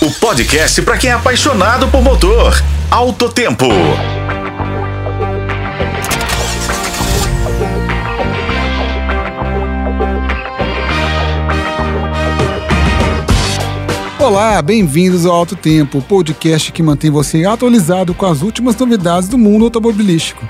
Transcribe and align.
o 0.00 0.10
podcast 0.12 0.80
para 0.80 0.96
quem 0.96 1.10
é 1.10 1.12
apaixonado 1.12 1.86
por 1.88 2.02
motor. 2.02 2.54
Alto 2.90 3.28
Tempo. 3.28 3.66
Olá, 14.18 14.62
bem-vindos 14.62 15.26
ao 15.26 15.34
Alto 15.34 15.54
Tempo, 15.54 16.00
podcast 16.00 16.72
que 16.72 16.82
mantém 16.82 17.10
você 17.10 17.44
atualizado 17.44 18.14
com 18.14 18.24
as 18.24 18.40
últimas 18.40 18.74
novidades 18.76 19.28
do 19.28 19.36
mundo 19.36 19.66
automobilístico. 19.66 20.48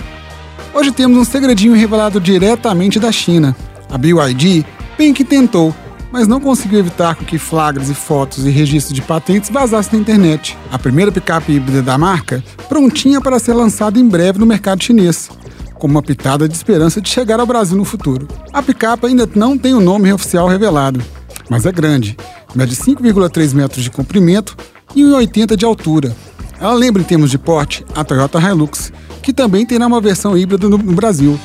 Hoje 0.72 0.92
temos 0.92 1.18
um 1.18 1.24
segredinho 1.24 1.74
revelado 1.74 2.20
diretamente 2.20 3.00
da 3.00 3.10
China. 3.10 3.56
A 3.90 3.98
BYD 3.98 4.64
bem 4.96 5.12
que 5.12 5.24
tentou, 5.24 5.74
mas 6.12 6.26
não 6.26 6.40
conseguiu 6.40 6.78
evitar 6.78 7.14
que 7.14 7.38
flagras 7.38 7.88
e 7.88 7.94
fotos 7.94 8.44
e 8.44 8.50
registros 8.50 8.94
de 8.94 9.02
patentes 9.02 9.50
vazassem 9.50 9.94
na 9.94 10.00
internet. 10.00 10.56
A 10.70 10.78
primeira 10.78 11.12
picape 11.12 11.52
híbrida 11.52 11.82
da 11.82 11.96
marca, 11.96 12.42
prontinha 12.68 13.20
para 13.20 13.38
ser 13.38 13.54
lançada 13.54 13.98
em 13.98 14.08
breve 14.08 14.38
no 14.38 14.46
mercado 14.46 14.82
chinês, 14.82 15.30
com 15.74 15.86
uma 15.86 16.02
pitada 16.02 16.48
de 16.48 16.54
esperança 16.54 17.00
de 17.00 17.08
chegar 17.08 17.40
ao 17.40 17.46
Brasil 17.46 17.76
no 17.76 17.84
futuro. 17.84 18.26
A 18.52 18.62
picape 18.62 19.06
ainda 19.06 19.28
não 19.34 19.56
tem 19.56 19.74
o 19.74 19.80
nome 19.80 20.12
oficial 20.12 20.48
revelado, 20.48 21.00
mas 21.48 21.66
é 21.66 21.72
grande 21.72 22.16
mede 22.54 22.74
5,3 22.74 23.54
metros 23.54 23.84
de 23.84 23.90
comprimento 23.90 24.56
e 24.94 25.02
1,80 25.02 25.56
de 25.56 25.64
altura. 25.64 26.14
Ela 26.60 26.74
lembra 26.74 27.02
em 27.02 27.04
termos 27.04 27.30
de 27.30 27.38
porte 27.38 27.84
a 27.94 28.04
Toyota 28.04 28.38
Hilux, 28.38 28.92
que 29.22 29.32
também 29.32 29.64
terá 29.64 29.86
uma 29.86 30.00
versão 30.00 30.36
híbrida 30.36 30.68
no, 30.68 30.78
Brasil, 30.78 31.38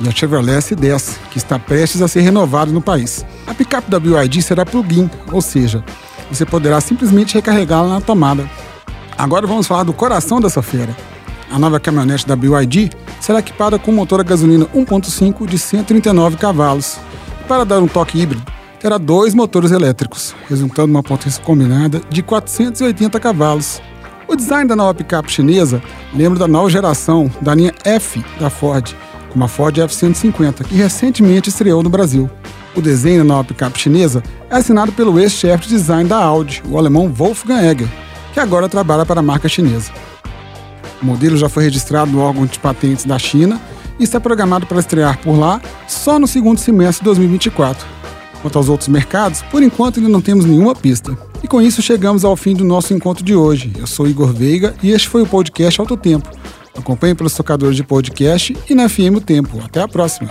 e 0.00 0.08
a 0.08 0.10
Chevrolet 0.10 0.58
S10, 0.58 1.16
que 1.30 1.38
está 1.38 1.58
prestes 1.58 2.02
a 2.02 2.08
ser 2.08 2.20
renovado 2.20 2.72
no 2.72 2.80
país. 2.80 3.24
Picape 3.58 3.90
da 3.90 3.98
BYD 3.98 4.40
será 4.40 4.64
plug-in, 4.64 5.10
ou 5.32 5.42
seja, 5.42 5.84
você 6.30 6.46
poderá 6.46 6.80
simplesmente 6.80 7.34
recarregá-la 7.34 7.94
na 7.94 8.00
tomada. 8.00 8.48
Agora 9.18 9.48
vamos 9.48 9.66
falar 9.66 9.82
do 9.82 9.92
coração 9.92 10.40
dessa 10.40 10.62
feira. 10.62 10.96
A 11.50 11.58
nova 11.58 11.80
caminhonete 11.80 12.24
da 12.24 12.36
BYD 12.36 12.88
será 13.20 13.40
equipada 13.40 13.76
com 13.76 13.90
motor 13.90 14.20
a 14.20 14.22
gasolina 14.22 14.64
1.5 14.66 15.44
de 15.44 15.58
139 15.58 16.36
cavalos. 16.36 16.98
Para 17.48 17.64
dar 17.64 17.80
um 17.80 17.88
toque 17.88 18.20
híbrido, 18.20 18.44
terá 18.78 18.96
dois 18.96 19.34
motores 19.34 19.72
elétricos, 19.72 20.36
resultando 20.48 20.92
uma 20.92 21.02
potência 21.02 21.42
combinada 21.42 22.00
de 22.08 22.22
480 22.22 23.18
cavalos. 23.18 23.82
O 24.28 24.36
design 24.36 24.68
da 24.68 24.76
nova 24.76 24.94
picape 24.94 25.32
chinesa 25.32 25.82
lembra 26.14 26.38
da 26.38 26.46
nova 26.46 26.70
geração 26.70 27.28
da 27.40 27.56
linha 27.56 27.74
F 27.84 28.24
da 28.38 28.50
Ford, 28.50 28.94
como 29.30 29.44
a 29.44 29.48
Ford 29.48 29.76
F-150, 29.76 30.62
que 30.62 30.76
recentemente 30.76 31.48
estreou 31.48 31.82
no 31.82 31.90
Brasil. 31.90 32.30
O 32.74 32.80
desenho 32.80 33.24
nova 33.24 33.44
picape 33.44 33.78
chinesa 33.78 34.22
é 34.50 34.56
assinado 34.56 34.92
pelo 34.92 35.18
ex-chefe 35.18 35.68
de 35.68 35.74
design 35.74 36.08
da 36.08 36.16
Audi, 36.16 36.62
o 36.68 36.78
alemão 36.78 37.08
Wolfgang 37.08 37.66
Egger, 37.66 37.88
que 38.32 38.40
agora 38.40 38.68
trabalha 38.68 39.04
para 39.04 39.20
a 39.20 39.22
marca 39.22 39.48
chinesa. 39.48 39.90
O 41.02 41.06
modelo 41.06 41.36
já 41.36 41.48
foi 41.48 41.64
registrado 41.64 42.10
no 42.10 42.20
órgão 42.20 42.46
de 42.46 42.58
patentes 42.58 43.04
da 43.04 43.18
China 43.18 43.60
e 43.98 44.04
está 44.04 44.20
programado 44.20 44.66
para 44.66 44.78
estrear 44.78 45.18
por 45.18 45.38
lá 45.38 45.60
só 45.86 46.18
no 46.18 46.26
segundo 46.26 46.58
semestre 46.58 47.00
de 47.00 47.06
2024. 47.06 47.86
Quanto 48.42 48.56
aos 48.56 48.68
outros 48.68 48.88
mercados, 48.88 49.42
por 49.42 49.62
enquanto 49.62 49.98
ainda 49.98 50.08
não 50.08 50.20
temos 50.20 50.44
nenhuma 50.44 50.74
pista. 50.74 51.16
E 51.42 51.48
com 51.48 51.60
isso 51.60 51.82
chegamos 51.82 52.24
ao 52.24 52.36
fim 52.36 52.54
do 52.54 52.64
nosso 52.64 52.94
encontro 52.94 53.24
de 53.24 53.34
hoje. 53.34 53.72
Eu 53.76 53.86
sou 53.86 54.06
Igor 54.06 54.32
Veiga 54.32 54.74
e 54.82 54.90
este 54.90 55.08
foi 55.08 55.22
o 55.22 55.26
podcast 55.26 55.80
Alto 55.80 55.96
Tempo. 55.96 56.28
Acompanhe 56.76 57.14
pelos 57.14 57.34
tocadores 57.34 57.76
de 57.76 57.82
podcast 57.82 58.56
e 58.68 58.74
na 58.74 58.88
FM 58.88 59.16
o 59.16 59.20
Tempo. 59.20 59.60
Até 59.64 59.80
a 59.80 59.88
próxima! 59.88 60.30